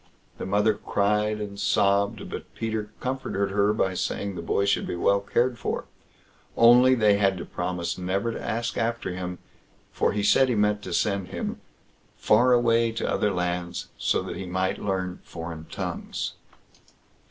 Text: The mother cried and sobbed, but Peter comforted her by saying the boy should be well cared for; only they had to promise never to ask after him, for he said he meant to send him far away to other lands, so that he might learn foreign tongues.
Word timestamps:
The 0.39 0.47
mother 0.47 0.73
cried 0.73 1.39
and 1.39 1.59
sobbed, 1.59 2.27
but 2.27 2.55
Peter 2.55 2.89
comforted 2.99 3.51
her 3.51 3.71
by 3.71 3.93
saying 3.93 4.33
the 4.33 4.41
boy 4.41 4.65
should 4.65 4.87
be 4.87 4.95
well 4.95 5.19
cared 5.19 5.59
for; 5.59 5.85
only 6.57 6.95
they 6.95 7.19
had 7.19 7.37
to 7.37 7.45
promise 7.45 7.99
never 7.99 8.31
to 8.31 8.41
ask 8.43 8.79
after 8.79 9.11
him, 9.11 9.37
for 9.91 10.13
he 10.13 10.23
said 10.23 10.49
he 10.49 10.55
meant 10.55 10.81
to 10.81 10.93
send 10.95 11.27
him 11.27 11.61
far 12.17 12.51
away 12.51 12.91
to 12.93 13.07
other 13.07 13.29
lands, 13.31 13.89
so 13.95 14.23
that 14.23 14.37
he 14.37 14.47
might 14.47 14.81
learn 14.81 15.19
foreign 15.21 15.65
tongues. 15.65 16.33